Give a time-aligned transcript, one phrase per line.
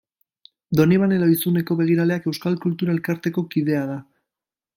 [0.79, 4.01] Donibane Lohizuneko Begiraleak Euskal Kultura elkarteko kidea da.